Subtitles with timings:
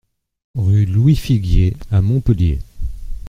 [0.55, 2.57] Rue Louis Figuier à Montpellier